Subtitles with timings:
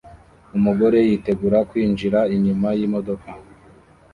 [0.57, 3.29] Umugore yitegura kwinjira inyuma yimodoka